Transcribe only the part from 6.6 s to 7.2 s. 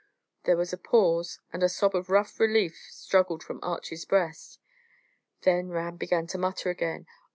again.